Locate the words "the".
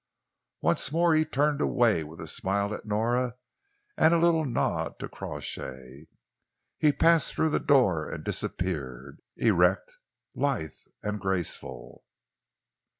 7.51-7.59